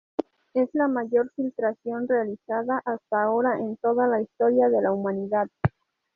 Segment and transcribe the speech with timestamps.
[0.55, 5.47] Es la mayor filtración realizada hasta ahora en toda la historia de la humanidad.